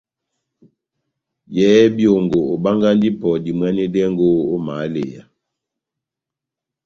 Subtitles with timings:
[1.55, 5.21] Yɛhɛ byongo, obangahi ipɔ dimwanedɛngo ó mahaleya.